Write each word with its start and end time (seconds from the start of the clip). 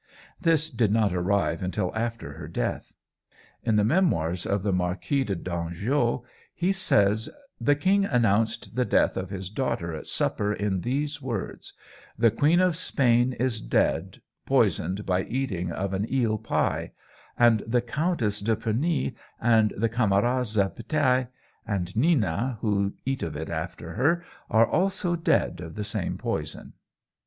This 0.39 0.71
did 0.71 0.89
not 0.91 1.13
arrive 1.13 1.61
until 1.61 1.95
after 1.95 2.31
her 2.33 2.47
death. 2.47 2.91
In 3.63 3.75
the 3.75 3.83
memoirs 3.83 4.47
of 4.47 4.63
the 4.63 4.73
Marquis 4.73 5.23
de 5.23 5.35
Dangeau, 5.35 6.25
he 6.55 6.71
says: 6.73 7.29
"The 7.59 7.75
king 7.75 8.05
announced 8.05 8.75
the 8.75 8.83
death 8.83 9.15
of 9.15 9.29
his 9.29 9.47
daughter 9.47 9.93
at 9.93 10.07
supper 10.07 10.51
in 10.53 10.81
these 10.81 11.21
words 11.21 11.73
'The 12.17 12.31
Queen 12.31 12.59
of 12.61 12.75
Spain 12.75 13.33
is 13.33 13.61
dead, 13.61 14.23
poisoned 14.47 15.05
by 15.05 15.21
eating 15.21 15.71
of 15.71 15.93
an 15.93 16.11
eel 16.11 16.39
pye; 16.39 16.93
and 17.37 17.59
the 17.67 17.81
Countess 17.83 18.39
de 18.39 18.55
Pernits 18.55 19.15
and 19.39 19.71
the 19.77 19.87
Cameras, 19.87 20.49
Zapeita, 20.55 21.27
and 21.67 21.95
Nina, 21.95 22.57
who 22.61 22.95
eat 23.05 23.21
of 23.21 23.35
it 23.35 23.51
after 23.51 23.93
her, 23.93 24.23
are 24.49 24.65
also 24.65 25.15
dead 25.15 25.61
of 25.61 25.75
the 25.75 25.83
same 25.83 26.17
poison.'" 26.17 26.73